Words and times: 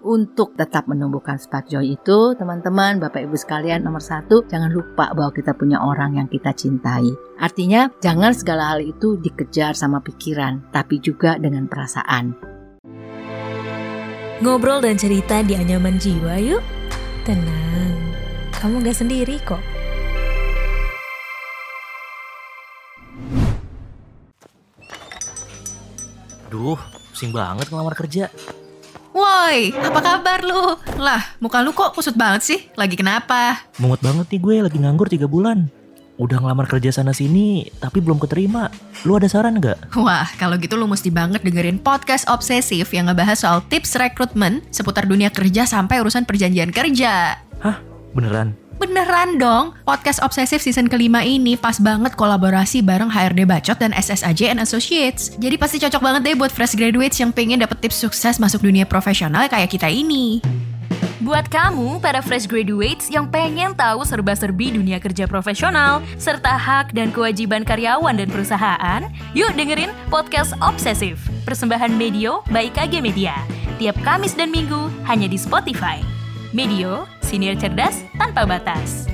untuk 0.00 0.56
tetap 0.56 0.88
menumbuhkan 0.88 1.36
spark 1.36 1.68
joy 1.68 1.94
itu, 1.96 2.32
teman-teman, 2.36 2.96
Bapak 2.96 3.28
Ibu 3.28 3.36
sekalian, 3.36 3.84
nomor 3.84 4.00
satu, 4.00 4.44
jangan 4.48 4.72
lupa 4.72 5.12
bahwa 5.12 5.28
kita 5.32 5.52
punya 5.52 5.80
orang 5.84 6.16
yang 6.16 6.28
kita 6.28 6.56
cintai. 6.56 7.08
Artinya, 7.36 7.92
jangan 8.00 8.32
segala 8.32 8.72
hal 8.72 8.80
itu 8.80 9.20
dikejar 9.20 9.76
sama 9.76 10.00
pikiran, 10.00 10.72
tapi 10.72 11.00
juga 11.04 11.36
dengan 11.36 11.68
perasaan. 11.68 12.32
Ngobrol 14.40 14.80
dan 14.80 14.96
cerita 14.96 15.44
di 15.44 15.52
anyaman 15.52 16.00
jiwa 16.00 16.40
yuk. 16.40 16.64
Tenang, 17.28 17.92
kamu 18.56 18.80
gak 18.80 18.96
sendiri 18.96 19.36
kok. 19.44 19.60
Duh, 26.48 26.80
pusing 27.12 27.30
banget 27.30 27.68
ngelamar 27.68 27.92
kerja. 27.94 28.32
Woi, 29.40 29.72
apa 29.72 30.04
kabar 30.04 30.44
lu? 30.44 30.76
Lah, 31.00 31.32
muka 31.40 31.64
lu 31.64 31.72
kok 31.72 31.96
kusut 31.96 32.12
banget 32.12 32.44
sih? 32.44 32.60
Lagi 32.76 32.92
kenapa? 32.92 33.64
Mumet 33.80 33.96
banget 34.04 34.28
nih 34.28 34.36
gue 34.36 34.56
lagi 34.68 34.76
nganggur 34.76 35.08
3 35.08 35.24
bulan. 35.24 35.64
Udah 36.20 36.44
ngelamar 36.44 36.68
kerja 36.68 36.92
sana 36.92 37.16
sini, 37.16 37.64
tapi 37.80 38.04
belum 38.04 38.20
keterima. 38.20 38.68
Lu 39.08 39.16
ada 39.16 39.24
saran 39.32 39.56
nggak? 39.56 39.96
Wah, 39.96 40.28
kalau 40.36 40.60
gitu 40.60 40.76
lu 40.76 40.84
mesti 40.84 41.08
banget 41.08 41.40
dengerin 41.40 41.80
podcast 41.80 42.28
obsesif 42.28 42.92
yang 42.92 43.08
ngebahas 43.08 43.40
soal 43.40 43.64
tips 43.64 43.96
rekrutmen 43.96 44.60
seputar 44.68 45.08
dunia 45.08 45.32
kerja 45.32 45.64
sampai 45.64 46.04
urusan 46.04 46.28
perjanjian 46.28 46.68
kerja. 46.68 47.40
Hah? 47.64 47.80
Beneran? 48.12 48.59
Beneran 48.80 49.36
dong, 49.36 49.76
podcast 49.84 50.24
obsesif 50.24 50.64
season 50.64 50.88
kelima 50.88 51.20
ini 51.20 51.52
pas 51.52 51.76
banget 51.76 52.16
kolaborasi 52.16 52.80
bareng 52.80 53.12
HRD 53.12 53.44
Bacot 53.44 53.76
dan 53.76 53.92
SSAJ 53.92 54.56
and 54.56 54.60
Associates. 54.64 55.36
Jadi 55.36 55.60
pasti 55.60 55.76
cocok 55.76 56.00
banget 56.00 56.20
deh 56.24 56.32
buat 56.40 56.48
fresh 56.48 56.80
graduates 56.80 57.20
yang 57.20 57.28
pengen 57.28 57.60
dapet 57.60 57.76
tips 57.84 58.00
sukses 58.00 58.40
masuk 58.40 58.64
dunia 58.64 58.88
profesional 58.88 59.52
kayak 59.52 59.68
kita 59.68 59.84
ini. 59.84 60.40
Buat 61.20 61.52
kamu, 61.52 62.00
para 62.00 62.24
fresh 62.24 62.48
graduates 62.48 63.12
yang 63.12 63.28
pengen 63.28 63.76
tahu 63.76 64.00
serba-serbi 64.00 64.72
dunia 64.72 64.96
kerja 64.96 65.28
profesional, 65.28 66.00
serta 66.16 66.56
hak 66.56 66.96
dan 66.96 67.12
kewajiban 67.12 67.60
karyawan 67.68 68.16
dan 68.16 68.32
perusahaan, 68.32 69.04
yuk 69.36 69.52
dengerin 69.60 69.92
podcast 70.08 70.56
Obsesif, 70.64 71.20
persembahan 71.44 71.92
Medio 72.00 72.40
by 72.48 72.72
KG 72.72 73.04
Media. 73.04 73.36
Tiap 73.76 74.00
Kamis 74.00 74.32
dan 74.32 74.48
Minggu, 74.48 74.88
hanya 75.04 75.28
di 75.28 75.36
Spotify. 75.36 76.00
Medio, 76.56 77.04
senior 77.30 77.54
cerdas 77.54 78.02
tanpa 78.18 78.42
batas. 78.42 79.06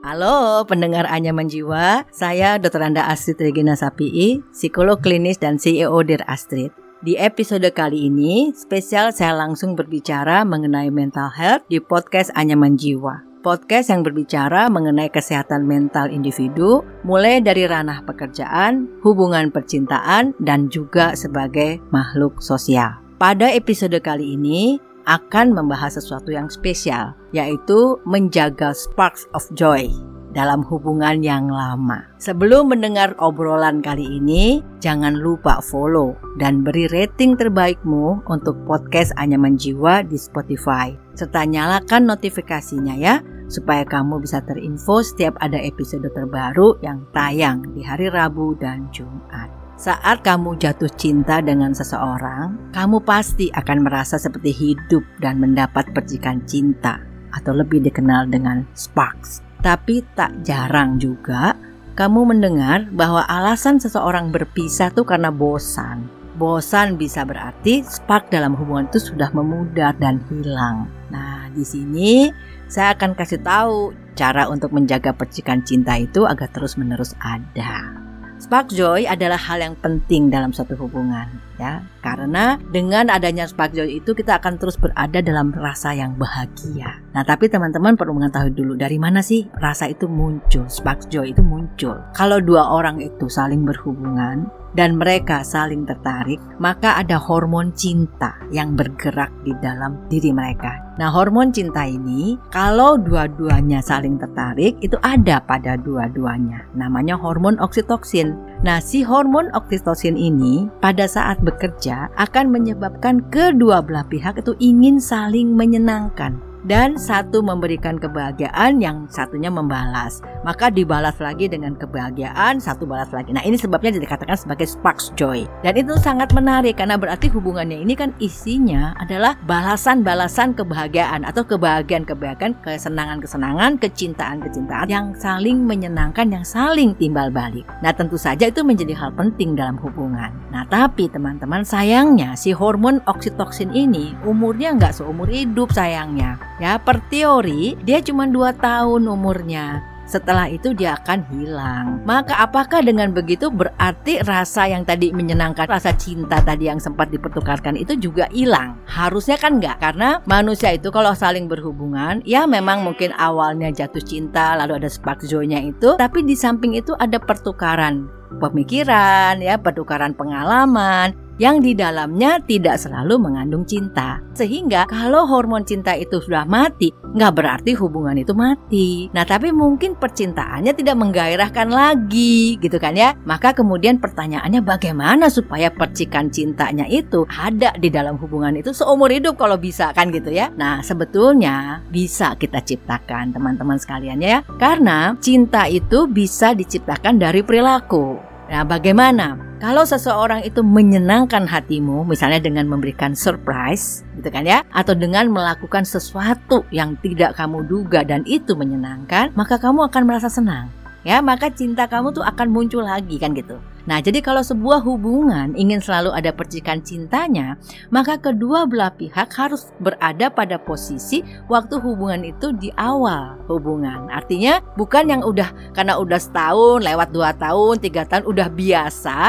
Halo 0.00 0.64
pendengar 0.64 1.04
Anyaman 1.04 1.52
Jiwa, 1.52 2.08
saya 2.08 2.56
Dr. 2.56 2.80
Anda 2.80 3.04
Astrid 3.12 3.40
Regina 3.44 3.76
Sapii, 3.76 4.40
psikolog 4.56 5.04
klinis 5.04 5.36
dan 5.36 5.60
CEO 5.60 6.00
Dear 6.00 6.24
Astrid. 6.24 6.72
Di 7.04 7.20
episode 7.20 7.68
kali 7.76 8.08
ini, 8.08 8.56
spesial 8.56 9.12
saya 9.12 9.36
langsung 9.36 9.76
berbicara 9.76 10.48
mengenai 10.48 10.88
mental 10.88 11.28
health 11.36 11.68
di 11.68 11.76
podcast 11.76 12.32
Anyaman 12.32 12.80
Jiwa. 12.80 13.20
Podcast 13.44 13.92
yang 13.92 14.00
berbicara 14.00 14.72
mengenai 14.72 15.12
kesehatan 15.12 15.68
mental 15.68 16.08
individu, 16.08 16.80
mulai 17.04 17.44
dari 17.44 17.68
ranah 17.68 18.00
pekerjaan, 18.08 18.88
hubungan 19.04 19.52
percintaan, 19.52 20.32
dan 20.40 20.72
juga 20.72 21.12
sebagai 21.12 21.84
makhluk 21.92 22.40
sosial. 22.40 23.03
Pada 23.24 23.48
episode 23.48 23.96
kali 24.04 24.36
ini 24.36 24.76
akan 25.08 25.56
membahas 25.56 25.96
sesuatu 25.96 26.28
yang 26.28 26.52
spesial, 26.52 27.16
yaitu 27.32 27.96
menjaga 28.04 28.76
sparks 28.76 29.24
of 29.32 29.40
joy 29.56 29.88
dalam 30.36 30.60
hubungan 30.68 31.24
yang 31.24 31.48
lama. 31.48 32.04
Sebelum 32.20 32.68
mendengar 32.68 33.16
obrolan 33.16 33.80
kali 33.80 34.20
ini, 34.20 34.60
jangan 34.84 35.16
lupa 35.16 35.64
follow 35.64 36.12
dan 36.36 36.60
beri 36.60 36.84
rating 36.92 37.32
terbaikmu 37.40 38.20
untuk 38.28 38.60
podcast 38.68 39.16
Anyaman 39.16 39.56
Jiwa 39.56 40.04
di 40.04 40.20
Spotify. 40.20 40.92
Serta 41.16 41.48
nyalakan 41.48 42.04
notifikasinya 42.04 42.92
ya, 43.00 43.24
supaya 43.48 43.88
kamu 43.88 44.20
bisa 44.20 44.44
terinfo 44.44 45.00
setiap 45.00 45.32
ada 45.40 45.56
episode 45.56 46.12
terbaru 46.12 46.76
yang 46.84 47.00
tayang 47.16 47.72
di 47.72 47.80
hari 47.80 48.12
Rabu 48.12 48.52
dan 48.60 48.92
Jumat. 48.92 49.63
Saat 49.74 50.22
kamu 50.22 50.54
jatuh 50.62 50.86
cinta 50.94 51.42
dengan 51.42 51.74
seseorang, 51.74 52.70
kamu 52.70 53.02
pasti 53.02 53.50
akan 53.50 53.82
merasa 53.82 54.22
seperti 54.22 54.54
hidup 54.54 55.02
dan 55.18 55.42
mendapat 55.42 55.90
percikan 55.90 56.46
cinta 56.46 57.02
atau 57.34 57.50
lebih 57.58 57.82
dikenal 57.82 58.30
dengan 58.30 58.62
sparks. 58.78 59.42
Tapi 59.58 60.06
tak 60.14 60.46
jarang 60.46 61.02
juga 61.02 61.58
kamu 61.98 62.22
mendengar 62.22 62.86
bahwa 62.94 63.26
alasan 63.26 63.82
seseorang 63.82 64.30
berpisah 64.30 64.94
tuh 64.94 65.02
karena 65.02 65.34
bosan. 65.34 66.06
Bosan 66.38 66.94
bisa 66.94 67.26
berarti 67.26 67.82
spark 67.82 68.30
dalam 68.30 68.54
hubungan 68.54 68.86
itu 68.86 69.10
sudah 69.10 69.34
memudar 69.34 69.94
dan 69.98 70.22
hilang. 70.30 70.86
Nah, 71.10 71.50
di 71.50 71.66
sini 71.66 72.30
saya 72.70 72.94
akan 72.94 73.18
kasih 73.18 73.42
tahu 73.42 73.90
cara 74.14 74.46
untuk 74.46 74.70
menjaga 74.70 75.10
percikan 75.14 75.66
cinta 75.66 75.98
itu 75.98 76.26
agar 76.26 76.46
terus-menerus 76.50 77.18
ada. 77.18 78.03
Spark 78.44 78.76
joy 78.76 79.08
adalah 79.08 79.40
hal 79.40 79.56
yang 79.56 79.72
penting 79.72 80.28
dalam 80.28 80.52
suatu 80.52 80.76
hubungan, 80.76 81.24
ya. 81.60 81.84
Karena 82.04 82.60
dengan 82.70 83.08
adanya 83.08 83.48
spark 83.48 83.72
joy 83.72 84.00
itu 84.02 84.12
kita 84.12 84.38
akan 84.42 84.60
terus 84.60 84.76
berada 84.76 85.24
dalam 85.24 85.50
rasa 85.56 85.96
yang 85.96 86.14
bahagia. 86.20 87.00
Nah, 87.16 87.24
tapi 87.24 87.48
teman-teman 87.48 87.96
perlu 87.96 88.16
mengetahui 88.20 88.52
dulu 88.52 88.76
dari 88.76 89.00
mana 89.00 89.24
sih 89.24 89.48
rasa 89.56 89.88
itu 89.88 90.04
muncul, 90.10 90.68
spark 90.68 91.08
joy 91.08 91.32
itu 91.32 91.40
muncul. 91.40 91.96
Kalau 92.12 92.38
dua 92.44 92.74
orang 92.74 93.00
itu 93.00 93.30
saling 93.30 93.64
berhubungan, 93.64 94.50
dan 94.74 94.98
mereka 94.98 95.46
saling 95.46 95.86
tertarik, 95.86 96.42
maka 96.58 96.98
ada 96.98 97.14
hormon 97.16 97.70
cinta 97.78 98.34
yang 98.50 98.74
bergerak 98.74 99.30
di 99.46 99.54
dalam 99.62 100.02
diri 100.10 100.34
mereka. 100.34 100.82
Nah, 100.98 101.10
hormon 101.10 101.50
cinta 101.50 101.86
ini 101.86 102.38
kalau 102.54 102.98
dua-duanya 102.98 103.82
saling 103.82 104.18
tertarik 104.18 104.78
itu 104.82 104.94
ada 105.02 105.42
pada 105.42 105.74
dua-duanya. 105.78 106.70
Namanya 106.74 107.18
hormon 107.18 107.58
oksitoksin. 107.58 108.53
Nah, 108.64 108.80
si 108.80 109.04
hormon 109.04 109.52
oksitoksin 109.52 110.16
ini 110.16 110.72
pada 110.80 111.04
saat 111.04 111.36
bekerja 111.44 112.08
akan 112.16 112.48
menyebabkan 112.48 113.20
kedua 113.28 113.84
belah 113.84 114.08
pihak 114.08 114.40
itu 114.40 114.56
ingin 114.56 114.96
saling 114.96 115.52
menyenangkan 115.52 116.40
dan 116.64 116.96
satu 116.96 117.44
memberikan 117.44 118.00
kebahagiaan 118.00 118.80
yang 118.80 119.04
satunya 119.12 119.52
membalas. 119.52 120.24
Maka 120.42 120.68
dibalas 120.72 121.16
lagi 121.20 121.48
dengan 121.48 121.76
kebahagiaan, 121.76 122.60
satu 122.60 122.88
balas 122.88 123.12
lagi. 123.12 123.32
Nah, 123.32 123.44
ini 123.44 123.56
sebabnya 123.56 123.96
dikatakan 123.96 124.36
sebagai 124.36 124.68
sparks 124.68 125.12
joy. 125.16 125.44
Dan 125.64 125.76
itu 125.76 125.96
sangat 126.00 126.32
menarik 126.32 126.80
karena 126.80 126.96
berarti 127.00 127.28
hubungannya 127.32 127.80
ini 127.80 127.96
kan 127.96 128.12
isinya 128.20 128.96
adalah 129.00 129.36
balasan-balasan 129.44 130.56
kebahagiaan 130.56 131.24
atau 131.24 131.44
kebahagiaan-kebahagiaan, 131.44 132.56
kesenangan-kesenangan, 132.64 133.80
kecintaan-kecintaan 133.80 134.88
yang 134.88 135.06
saling 135.16 135.64
menyenangkan, 135.64 136.28
yang 136.32 136.44
saling 136.44 136.96
timbal 136.96 137.28
balik. 137.28 137.64
Nah, 137.84 137.92
tentu 137.92 138.16
saja 138.16 138.48
itu 138.48 138.64
menjadi 138.64 138.96
hal 138.96 139.12
penting 139.12 139.56
dalam 139.56 139.76
hubungan. 139.80 140.32
Nah, 140.52 140.64
tapi 140.68 141.08
teman-teman 141.12 141.64
sayangnya 141.64 142.36
si 142.36 142.52
hormon 142.52 143.00
oksitoksin 143.04 143.72
ini 143.72 144.16
umurnya 144.24 144.76
nggak 144.76 144.96
seumur 144.96 145.28
hidup 145.28 145.72
sayangnya. 145.72 146.36
Ya, 146.62 146.78
per 146.78 147.02
teori 147.10 147.74
dia 147.82 147.98
cuma 147.98 148.30
2 148.30 148.54
tahun 148.54 149.10
umurnya. 149.10 149.82
Setelah 150.04 150.52
itu 150.52 150.76
dia 150.76 151.00
akan 151.00 151.24
hilang. 151.32 151.86
Maka 152.04 152.36
apakah 152.36 152.84
dengan 152.84 153.10
begitu 153.16 153.48
berarti 153.48 154.20
rasa 154.20 154.68
yang 154.68 154.84
tadi 154.84 155.10
menyenangkan, 155.16 155.64
rasa 155.64 155.96
cinta 155.96 156.44
tadi 156.44 156.68
yang 156.68 156.76
sempat 156.76 157.08
dipertukarkan 157.08 157.72
itu 157.80 157.96
juga 157.96 158.28
hilang? 158.28 158.76
Harusnya 158.84 159.40
kan 159.40 159.56
enggak, 159.58 159.80
karena 159.80 160.20
manusia 160.28 160.76
itu 160.76 160.92
kalau 160.92 161.16
saling 161.16 161.48
berhubungan, 161.48 162.20
ya 162.28 162.44
memang 162.44 162.84
mungkin 162.84 163.16
awalnya 163.16 163.72
jatuh 163.72 164.04
cinta, 164.04 164.52
lalu 164.60 164.84
ada 164.84 164.92
spark 164.92 165.24
joy-nya 165.24 165.64
itu, 165.64 165.96
tapi 165.96 166.20
di 166.20 166.36
samping 166.36 166.76
itu 166.76 166.92
ada 167.00 167.16
pertukaran 167.16 168.04
pemikiran, 168.34 169.38
ya, 169.38 169.54
pertukaran 169.56 170.12
pengalaman, 170.12 171.14
yang 171.38 171.58
di 171.58 171.74
dalamnya 171.74 172.38
tidak 172.42 172.78
selalu 172.78 173.18
mengandung 173.18 173.66
cinta. 173.66 174.22
Sehingga 174.34 174.86
kalau 174.90 175.26
hormon 175.26 175.62
cinta 175.66 175.94
itu 175.94 176.18
sudah 176.18 176.46
mati, 176.46 176.90
nggak 176.90 177.32
berarti 177.34 177.70
hubungan 177.78 178.18
itu 178.18 178.34
mati. 178.34 179.06
Nah 179.14 179.22
tapi 179.22 179.54
mungkin 179.54 179.94
percintaannya 179.94 180.74
tidak 180.74 180.96
menggairahkan 180.98 181.68
lagi 181.70 182.58
gitu 182.58 182.76
kan 182.78 182.98
ya. 182.98 183.14
Maka 183.26 183.54
kemudian 183.54 184.02
pertanyaannya 184.02 184.60
bagaimana 184.62 185.30
supaya 185.30 185.70
percikan 185.70 186.30
cintanya 186.30 186.86
itu 186.90 187.26
ada 187.30 187.74
di 187.78 187.88
dalam 187.90 188.18
hubungan 188.18 188.58
itu 188.58 188.74
seumur 188.74 189.10
hidup 189.10 189.38
kalau 189.38 189.58
bisa 189.58 189.94
kan 189.94 190.10
gitu 190.10 190.34
ya. 190.34 190.50
Nah 190.54 190.82
sebetulnya 190.82 191.82
bisa 191.90 192.34
kita 192.34 192.62
ciptakan 192.62 193.34
teman-teman 193.34 193.78
sekalian 193.78 194.18
ya. 194.18 194.42
Karena 194.58 195.14
cinta 195.22 195.70
itu 195.70 196.10
bisa 196.10 196.54
diciptakan 196.54 197.22
dari 197.22 197.46
perilaku. 197.46 198.33
Nah, 198.44 198.62
bagaimana 198.62 199.40
kalau 199.64 199.88
seseorang 199.88 200.44
itu 200.44 200.60
menyenangkan 200.60 201.48
hatimu, 201.48 202.04
misalnya 202.04 202.36
dengan 202.36 202.68
memberikan 202.68 203.16
surprise, 203.16 204.04
gitu 204.20 204.28
kan 204.28 204.44
ya, 204.44 204.60
atau 204.68 204.92
dengan 204.92 205.32
melakukan 205.32 205.88
sesuatu 205.88 206.68
yang 206.68 207.00
tidak 207.00 207.32
kamu 207.32 207.64
duga 207.64 208.04
dan 208.04 208.20
itu 208.28 208.52
menyenangkan, 208.52 209.32
maka 209.32 209.56
kamu 209.56 209.88
akan 209.88 210.02
merasa 210.04 210.28
senang. 210.28 210.68
Ya 211.04 211.20
maka 211.20 211.52
cinta 211.52 211.86
kamu 211.86 212.10
tuh 212.10 212.24
akan 212.24 212.48
muncul 212.50 212.82
lagi 212.82 213.20
kan 213.20 213.36
gitu. 213.36 213.60
Nah, 213.84 214.00
jadi 214.00 214.24
kalau 214.24 214.40
sebuah 214.40 214.80
hubungan 214.80 215.52
ingin 215.52 215.76
selalu 215.76 216.16
ada 216.16 216.32
percikan 216.32 216.80
cintanya, 216.80 217.60
maka 217.92 218.16
kedua 218.16 218.64
belah 218.64 218.88
pihak 218.96 219.28
harus 219.36 219.68
berada 219.76 220.32
pada 220.32 220.56
posisi 220.56 221.20
waktu 221.52 221.76
hubungan 221.84 222.24
itu 222.24 222.56
di 222.56 222.72
awal 222.80 223.36
hubungan. 223.44 224.08
Artinya 224.08 224.64
bukan 224.80 225.12
yang 225.12 225.20
udah 225.20 225.76
karena 225.76 226.00
udah 226.00 226.16
setahun, 226.16 226.80
lewat 226.80 227.12
dua 227.12 227.36
tahun, 227.36 227.76
tiga 227.84 228.08
tahun 228.08 228.24
udah 228.24 228.48
biasa, 228.56 229.20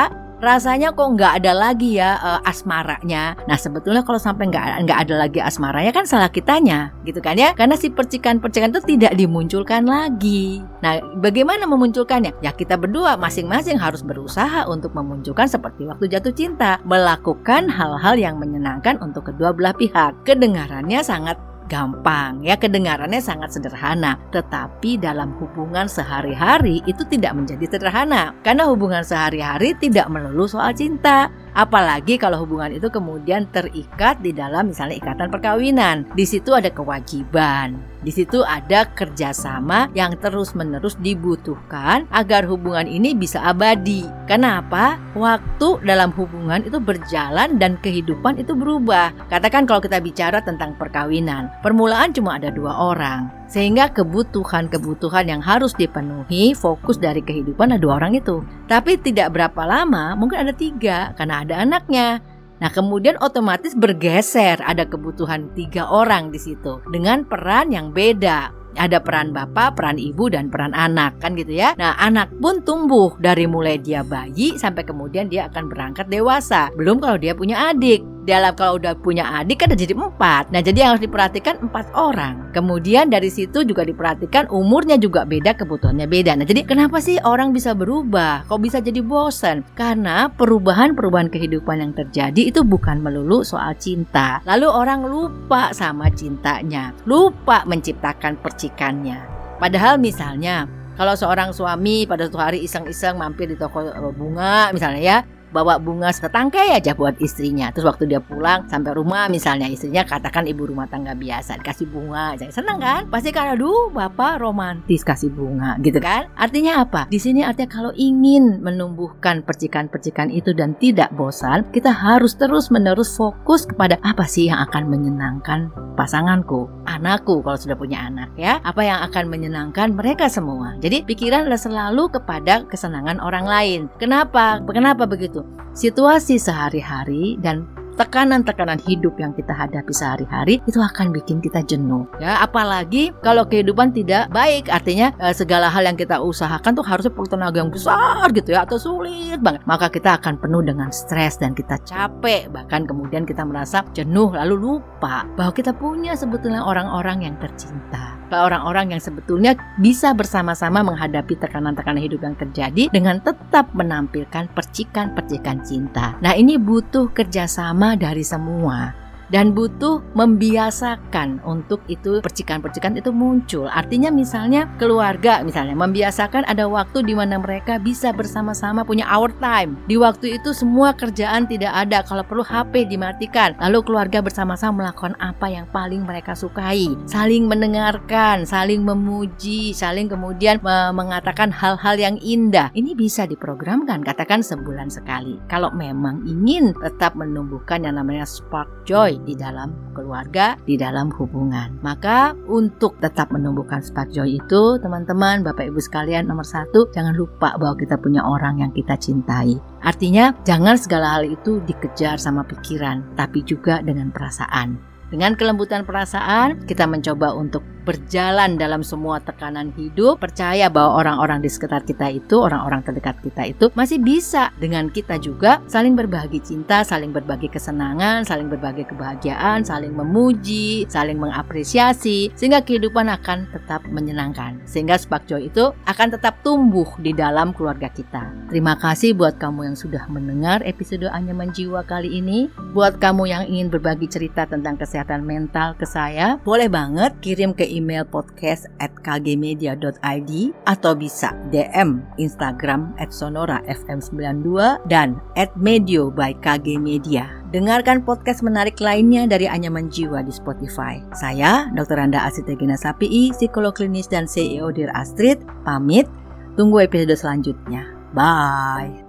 rasanya 0.46 0.94
kok 0.94 1.18
nggak 1.18 1.42
ada 1.42 1.52
lagi 1.58 1.98
ya 1.98 2.22
uh, 2.22 2.42
asmaranya. 2.46 3.34
Nah 3.50 3.58
sebetulnya 3.58 4.06
kalau 4.06 4.22
sampai 4.22 4.54
nggak 4.54 4.86
nggak 4.86 5.00
ada 5.10 5.16
lagi 5.26 5.42
asmaranya 5.42 5.90
kan 5.90 6.06
salah 6.06 6.30
kitanya, 6.30 6.94
gitu 7.02 7.18
kan 7.18 7.34
ya? 7.34 7.58
Karena 7.58 7.74
si 7.74 7.90
percikan-percikan 7.90 8.70
itu 8.70 8.82
tidak 8.86 9.18
dimunculkan 9.18 9.90
lagi. 9.90 10.62
Nah 10.86 11.02
bagaimana 11.18 11.66
memunculkannya? 11.66 12.38
Ya 12.46 12.54
kita 12.54 12.78
berdua 12.78 13.18
masing-masing 13.18 13.82
harus 13.82 14.06
berusaha 14.06 14.70
untuk 14.70 14.94
memunculkan 14.94 15.50
seperti 15.50 15.90
waktu 15.90 16.06
jatuh 16.06 16.32
cinta, 16.38 16.78
melakukan 16.86 17.66
hal-hal 17.66 18.14
yang 18.14 18.38
menyenangkan 18.38 19.02
untuk 19.02 19.34
kedua 19.34 19.50
belah 19.50 19.74
pihak. 19.74 20.22
Kedengarannya 20.22 21.02
sangat 21.02 21.42
gampang 21.66 22.46
ya 22.46 22.56
kedengarannya 22.56 23.22
sangat 23.22 23.56
sederhana. 23.56 24.18
Tetapi 24.32 25.02
dalam 25.02 25.34
hubungan 25.42 25.90
sehari-hari 25.90 26.86
itu 26.86 27.02
tidak 27.10 27.34
menjadi 27.34 27.66
sederhana. 27.66 28.34
Karena 28.46 28.70
hubungan 28.70 29.02
sehari-hari 29.02 29.74
tidak 29.78 30.10
melulu 30.10 30.46
soal 30.46 30.72
cinta. 30.78 31.30
Apalagi 31.56 32.20
kalau 32.20 32.44
hubungan 32.44 32.76
itu 32.76 32.92
kemudian 32.92 33.48
terikat 33.50 34.20
di 34.20 34.36
dalam 34.36 34.70
misalnya 34.70 35.00
ikatan 35.00 35.32
perkawinan. 35.32 36.04
Di 36.14 36.26
situ 36.28 36.52
ada 36.52 36.68
kewajiban 36.68 37.95
di 38.06 38.14
situ 38.14 38.46
ada 38.46 38.86
kerjasama 38.94 39.90
yang 39.98 40.14
terus-menerus 40.22 40.94
dibutuhkan 41.02 42.06
agar 42.14 42.46
hubungan 42.46 42.86
ini 42.86 43.18
bisa 43.18 43.42
abadi. 43.42 44.06
Kenapa? 44.30 45.02
Waktu 45.18 45.82
dalam 45.82 46.14
hubungan 46.14 46.62
itu 46.62 46.78
berjalan 46.78 47.58
dan 47.58 47.82
kehidupan 47.82 48.38
itu 48.38 48.54
berubah. 48.54 49.10
Katakan 49.26 49.66
kalau 49.66 49.82
kita 49.82 49.98
bicara 49.98 50.46
tentang 50.46 50.78
perkawinan, 50.78 51.50
permulaan 51.66 52.14
cuma 52.14 52.38
ada 52.38 52.54
dua 52.54 52.78
orang. 52.78 53.34
Sehingga 53.50 53.90
kebutuhan-kebutuhan 53.90 55.26
yang 55.26 55.42
harus 55.42 55.74
dipenuhi 55.74 56.54
fokus 56.54 57.02
dari 57.02 57.26
kehidupan 57.26 57.74
ada 57.74 57.82
dua 57.82 57.98
orang 57.98 58.14
itu. 58.14 58.46
Tapi 58.70 59.02
tidak 59.02 59.34
berapa 59.34 59.66
lama, 59.66 60.14
mungkin 60.14 60.46
ada 60.46 60.54
tiga 60.54 61.10
karena 61.18 61.42
ada 61.42 61.66
anaknya. 61.66 62.35
Nah, 62.56 62.72
kemudian 62.72 63.20
otomatis 63.20 63.76
bergeser 63.76 64.64
ada 64.64 64.88
kebutuhan 64.88 65.52
tiga 65.52 65.92
orang 65.92 66.32
di 66.32 66.40
situ 66.40 66.80
dengan 66.88 67.28
peran 67.28 67.76
yang 67.76 67.92
beda. 67.92 68.65
Ada 68.76 69.02
peran 69.02 69.32
bapak, 69.32 69.80
peran 69.80 69.98
ibu, 69.98 70.28
dan 70.30 70.52
peran 70.52 70.76
anak 70.76 71.18
kan 71.24 71.34
gitu 71.34 71.56
ya. 71.56 71.74
Nah 71.80 71.96
anak 71.98 72.32
pun 72.38 72.62
tumbuh 72.62 73.16
dari 73.18 73.48
mulai 73.48 73.80
dia 73.80 74.04
bayi 74.04 74.60
sampai 74.60 74.84
kemudian 74.84 75.32
dia 75.32 75.48
akan 75.50 75.72
berangkat 75.72 76.08
dewasa. 76.12 76.70
Belum 76.76 77.00
kalau 77.00 77.18
dia 77.18 77.34
punya 77.34 77.72
adik 77.72 78.16
dalam 78.26 78.58
kalau 78.58 78.82
udah 78.82 78.98
punya 78.98 79.24
adik 79.38 79.62
kan 79.64 79.72
jadi 79.72 79.94
empat. 79.94 80.50
Nah 80.50 80.60
jadi 80.60 80.78
yang 80.84 80.90
harus 80.98 81.06
diperhatikan 81.06 81.62
empat 81.62 81.94
orang. 81.94 82.50
Kemudian 82.52 83.14
dari 83.14 83.30
situ 83.30 83.62
juga 83.62 83.86
diperhatikan 83.86 84.50
umurnya 84.50 84.98
juga 84.98 85.24
beda, 85.24 85.54
kebutuhannya 85.54 86.10
beda. 86.10 86.34
Nah 86.36 86.46
jadi 86.50 86.66
kenapa 86.66 86.98
sih 87.00 87.22
orang 87.22 87.54
bisa 87.54 87.78
berubah? 87.78 88.50
Kok 88.50 88.60
bisa 88.60 88.82
jadi 88.82 89.00
bosan? 89.06 89.62
Karena 89.78 90.28
perubahan-perubahan 90.34 91.30
kehidupan 91.30 91.86
yang 91.86 91.94
terjadi 91.94 92.50
itu 92.50 92.66
bukan 92.66 93.00
melulu 93.00 93.46
soal 93.46 93.78
cinta. 93.78 94.42
Lalu 94.50 94.68
orang 94.68 95.06
lupa 95.06 95.70
sama 95.72 96.10
cintanya, 96.10 96.92
lupa 97.06 97.62
menciptakan 97.70 98.42
percikannya. 98.66 99.22
Padahal 99.62 100.02
misalnya 100.02 100.66
kalau 100.98 101.14
seorang 101.14 101.54
suami 101.54 102.10
pada 102.10 102.26
suatu 102.26 102.42
hari 102.42 102.66
iseng-iseng 102.66 103.22
mampir 103.22 103.46
di 103.46 103.56
toko 103.56 103.86
bunga 104.16 104.74
misalnya 104.74 105.02
ya 105.02 105.18
bawa 105.52 105.82
bunga 105.82 106.14
setangkai 106.14 106.76
aja 106.78 106.96
buat 106.96 107.18
istrinya. 107.20 107.74
Terus 107.74 107.90
waktu 107.90 108.10
dia 108.10 108.22
pulang 108.22 108.70
sampai 108.70 108.96
rumah 108.96 109.28
misalnya 109.28 109.68
istrinya 109.68 110.06
katakan 110.06 110.48
ibu 110.48 110.70
rumah 110.70 110.88
tangga 110.88 111.18
biasa 111.18 111.60
dikasih 111.60 111.88
bunga 111.90 112.38
aja. 112.38 112.48
Senang 112.54 112.80
kan? 112.80 113.10
Pasti 113.10 113.34
kan 113.36 113.58
aduh 113.58 113.92
bapak 113.92 114.40
romantis 114.40 115.02
kasih 115.04 115.34
bunga 115.34 115.76
gitu 115.82 116.00
kan? 116.00 116.30
Artinya 116.38 116.86
apa? 116.86 117.10
Di 117.10 117.20
sini 117.20 117.42
artinya 117.42 117.72
kalau 117.72 117.92
ingin 117.98 118.62
menumbuhkan 118.62 119.42
percikan-percikan 119.42 120.30
itu 120.32 120.54
dan 120.54 120.78
tidak 120.78 121.12
bosan, 121.18 121.68
kita 121.74 121.90
harus 121.92 122.38
terus-menerus 122.38 123.18
fokus 123.18 123.66
kepada 123.66 123.98
apa 124.06 124.30
sih 124.30 124.48
yang 124.48 124.62
akan 124.70 124.88
menyenangkan 124.88 125.74
pasanganku, 125.96 126.68
anakku 126.86 127.42
kalau 127.42 127.58
sudah 127.58 127.74
punya 127.80 128.06
anak 128.06 128.30
ya. 128.38 128.62
Apa 128.62 128.84
yang 128.86 129.00
akan 129.10 129.32
menyenangkan 129.32 129.96
mereka 129.96 130.28
semua. 130.30 130.78
Jadi 130.84 131.02
pikiran 131.08 131.48
adalah 131.48 131.60
selalu 131.60 132.04
kepada 132.12 132.68
kesenangan 132.68 133.18
orang 133.24 133.48
lain. 133.48 133.82
Kenapa? 133.98 134.62
Kenapa 134.70 135.08
begitu? 135.08 135.35
Situasi 135.76 136.38
sehari-hari 136.38 137.40
dan 137.42 137.68
tekanan-tekanan 137.96 138.80
hidup 138.84 139.16
yang 139.18 139.32
kita 139.32 139.56
hadapi 139.56 139.92
sehari-hari 139.96 140.60
itu 140.68 140.80
akan 140.80 141.16
bikin 141.16 141.40
kita 141.40 141.64
jenuh. 141.64 142.04
Ya 142.20 142.44
apalagi 142.44 143.16
kalau 143.24 143.48
kehidupan 143.48 143.96
tidak 143.96 144.30
baik. 144.32 144.68
Artinya 144.68 145.16
eh, 145.20 145.34
segala 145.36 145.72
hal 145.72 145.88
yang 145.88 145.98
kita 145.98 146.20
usahakan 146.20 146.76
tuh 146.76 146.86
harusnya 146.86 147.12
perlu 147.12 147.30
tenaga 147.32 147.58
yang 147.64 147.72
besar 147.72 148.28
gitu 148.36 148.54
ya 148.54 148.68
atau 148.68 148.78
sulit 148.78 149.40
banget. 149.40 149.64
Maka 149.64 149.88
kita 149.88 150.20
akan 150.20 150.38
penuh 150.40 150.62
dengan 150.62 150.92
stres 150.92 151.40
dan 151.40 151.56
kita 151.56 151.80
capek. 151.88 152.52
Bahkan 152.52 152.88
kemudian 152.88 153.24
kita 153.24 153.48
merasa 153.48 153.84
jenuh 153.96 154.36
lalu 154.36 154.56
lupa 154.56 155.24
bahwa 155.40 155.52
kita 155.56 155.72
punya 155.72 156.14
sebetulnya 156.14 156.64
orang-orang 156.64 157.26
yang 157.32 157.36
tercinta. 157.40 158.20
Orang-orang 158.34 158.98
yang 158.98 159.02
sebetulnya 159.02 159.54
bisa 159.78 160.12
bersama-sama 160.18 160.82
menghadapi 160.82 161.38
tekanan-tekanan 161.38 162.02
hidup 162.02 162.26
yang 162.26 162.36
terjadi 162.36 162.90
dengan 162.90 163.22
tetap 163.22 163.70
menampilkan 163.78 164.50
percikan-percikan 164.52 165.62
cinta. 165.62 166.18
Nah 166.26 166.34
ini 166.34 166.58
butuh 166.58 167.14
kerjasama 167.14 167.85
dari 167.94 168.26
semua 168.26 169.05
dan 169.30 169.56
butuh 169.56 170.02
membiasakan 170.14 171.42
untuk 171.46 171.82
itu 171.90 172.22
percikan-percikan 172.22 172.98
itu 172.98 173.10
muncul. 173.10 173.70
Artinya 173.70 174.14
misalnya 174.14 174.70
keluarga 174.78 175.42
misalnya 175.42 175.74
membiasakan 175.78 176.46
ada 176.46 176.66
waktu 176.70 177.02
di 177.06 177.14
mana 177.18 177.42
mereka 177.42 177.82
bisa 177.82 178.14
bersama-sama 178.14 178.86
punya 178.86 179.08
hour 179.10 179.34
time. 179.42 179.78
Di 179.90 179.98
waktu 179.98 180.38
itu 180.38 180.54
semua 180.54 180.94
kerjaan 180.94 181.50
tidak 181.50 181.74
ada, 181.74 182.02
kalau 182.06 182.24
perlu 182.26 182.44
HP 182.46 182.90
dimatikan. 182.90 183.58
Lalu 183.62 183.86
keluarga 183.86 184.20
bersama-sama 184.22 184.86
melakukan 184.86 185.16
apa 185.22 185.48
yang 185.50 185.66
paling 185.72 186.04
mereka 186.04 186.36
sukai, 186.36 186.94
saling 187.08 187.48
mendengarkan, 187.48 188.44
saling 188.44 188.84
memuji, 188.84 189.72
saling 189.72 190.12
kemudian 190.12 190.60
mengatakan 190.94 191.50
hal-hal 191.50 191.96
yang 191.96 192.16
indah. 192.22 192.70
Ini 192.76 192.94
bisa 192.94 193.26
diprogramkan 193.26 194.04
katakan 194.04 194.44
sebulan 194.44 194.92
sekali. 194.92 195.40
Kalau 195.48 195.72
memang 195.72 196.26
ingin 196.28 196.76
tetap 196.78 197.16
menumbuhkan 197.16 197.88
yang 197.88 197.98
namanya 197.98 198.28
spark 198.28 198.68
joy 198.86 199.15
di 199.24 199.38
dalam 199.38 199.94
keluarga, 199.94 200.58
di 200.66 200.76
dalam 200.76 201.12
hubungan. 201.16 201.80
Maka 201.80 202.34
untuk 202.50 202.98
tetap 203.00 203.32
menumbuhkan 203.32 203.80
spark 203.80 204.12
joy 204.12 204.40
itu, 204.40 204.82
teman-teman, 204.82 205.46
Bapak 205.46 205.70
Ibu 205.70 205.80
sekalian, 205.80 206.28
nomor 206.28 206.48
satu, 206.48 206.90
jangan 206.92 207.14
lupa 207.14 207.56
bahwa 207.56 207.78
kita 207.78 207.96
punya 208.02 208.26
orang 208.26 208.64
yang 208.64 208.72
kita 208.74 208.98
cintai. 208.98 209.60
Artinya, 209.86 210.34
jangan 210.48 210.76
segala 210.80 211.20
hal 211.20 211.30
itu 211.30 211.62
dikejar 211.64 212.18
sama 212.18 212.42
pikiran, 212.48 213.16
tapi 213.20 213.46
juga 213.46 213.84
dengan 213.84 214.10
perasaan. 214.10 214.96
Dengan 215.14 215.38
kelembutan 215.38 215.86
perasaan, 215.86 216.66
kita 216.66 216.90
mencoba 216.90 217.38
untuk 217.38 217.62
berjalan 217.86 218.58
dalam 218.58 218.82
semua 218.82 219.22
tekanan 219.22 219.70
hidup, 219.78 220.18
percaya 220.18 220.68
bahwa 220.68 221.06
orang-orang 221.06 221.46
di 221.46 221.50
sekitar 221.54 221.86
kita 221.86 222.10
itu, 222.10 222.42
orang-orang 222.42 222.82
terdekat 222.82 223.22
kita 223.22 223.46
itu 223.46 223.70
masih 223.78 224.02
bisa 224.02 224.50
dengan 224.58 224.90
kita 224.90 225.22
juga 225.22 225.62
saling 225.70 225.94
berbagi 225.94 226.42
cinta, 226.42 226.82
saling 226.82 227.14
berbagi 227.14 227.48
kesenangan, 227.48 228.26
saling 228.26 228.50
berbagi 228.50 228.90
kebahagiaan, 228.90 229.62
saling 229.62 229.94
memuji, 229.94 230.90
saling 230.90 231.22
mengapresiasi, 231.22 232.34
sehingga 232.34 232.66
kehidupan 232.66 233.06
akan 233.08 233.46
tetap 233.54 233.86
menyenangkan. 233.86 234.58
Sehingga 234.66 234.98
spark 234.98 235.30
joy 235.30 235.54
itu 235.54 235.70
akan 235.86 236.18
tetap 236.18 236.42
tumbuh 236.42 236.90
di 236.98 237.14
dalam 237.14 237.54
keluarga 237.54 237.88
kita. 237.94 238.34
Terima 238.50 238.74
kasih 238.80 239.14
buat 239.14 239.38
kamu 239.38 239.74
yang 239.74 239.78
sudah 239.78 240.10
mendengar 240.10 240.66
episode 240.66 241.06
Anyaman 241.06 241.54
Jiwa 241.54 241.86
kali 241.86 242.18
ini. 242.18 242.50
Buat 242.74 242.98
kamu 242.98 243.24
yang 243.30 243.44
ingin 243.46 243.70
berbagi 243.70 244.10
cerita 244.10 244.50
tentang 244.50 244.80
kesehatan 244.80 245.22
mental 245.22 245.78
ke 245.78 245.86
saya, 245.86 246.42
boleh 246.42 246.72
banget 246.72 247.14
kirim 247.22 247.54
ke 247.54 247.68
email 247.76 248.08
podcast 248.08 248.72
at 248.80 248.90
kgmedia.id 249.04 250.32
atau 250.64 250.92
bisa 250.96 251.36
DM 251.52 252.00
Instagram 252.16 252.96
at 252.96 253.12
sonora 253.12 253.60
fm92 253.68 254.80
dan 254.88 255.20
at 255.36 255.52
medio 255.60 256.08
by 256.08 256.32
KG 256.40 256.80
Media. 256.80 257.28
Dengarkan 257.52 258.04
podcast 258.08 258.44
menarik 258.44 258.80
lainnya 258.80 259.28
dari 259.28 259.48
Anyaman 259.48 259.92
Jiwa 259.92 260.24
di 260.24 260.32
Spotify. 260.32 261.00
Saya, 261.16 261.68
Dr. 261.72 262.00
Anda 262.00 262.24
Asitegina 262.24 262.76
Sapii, 262.76 263.32
psikolog 263.36 263.76
klinis 263.76 264.08
dan 264.08 264.28
CEO 264.28 264.72
Dear 264.72 264.92
Astrid, 264.96 265.44
pamit. 265.64 266.08
Tunggu 266.56 266.84
episode 266.88 267.16
selanjutnya. 267.16 267.84
Bye. 268.16 269.04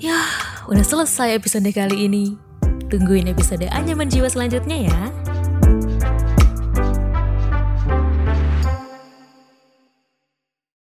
Ya, 0.00 0.24
udah 0.68 0.84
selesai 0.84 1.36
episode 1.36 1.68
kali 1.72 2.08
ini. 2.08 2.36
Tungguin 2.90 3.30
episode 3.30 3.68
Anyaman 3.70 4.08
Jiwa 4.08 4.26
selanjutnya 4.26 4.88
ya. 4.88 5.29